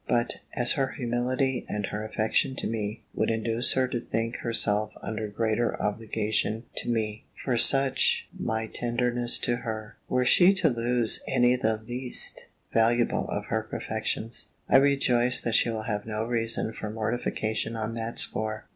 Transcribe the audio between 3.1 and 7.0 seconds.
would induce her to think herself under greater obligation to